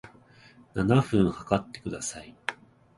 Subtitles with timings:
[0.73, 2.35] 七分測ってください